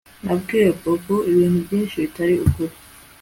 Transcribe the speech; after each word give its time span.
Nabwiye 0.23 0.67
Bobo 0.81 1.15
ibintu 1.31 1.57
byinshi 1.65 1.95
bitari 2.03 2.33
ukuri 2.47 2.73